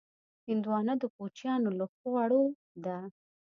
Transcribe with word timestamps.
هندوانه 0.47 0.93
د 1.01 1.03
کوچیانو 1.15 1.69
له 1.79 1.85
خوړو 1.95 2.43
ده. 2.85 2.97